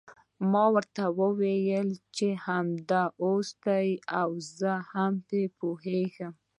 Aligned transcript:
ما 0.51 0.65
ورته 0.75 1.03
وویل 1.21 1.89
چې 2.15 2.27
همداسې 2.45 3.53
ده 3.65 3.83
او 4.19 4.29
زه 4.59 4.73
هم 4.91 5.13
پرې 5.27 5.43
پوهیږم. 5.59 6.33